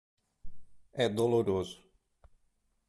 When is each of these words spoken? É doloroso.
É 1.03 1.07
doloroso. 1.17 1.79